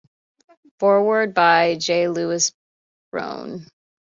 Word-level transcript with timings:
Foreword 0.79 1.35
by 1.35 1.75
J. 1.75 2.07
Lewis 2.07 2.53
Browne. 3.11 3.67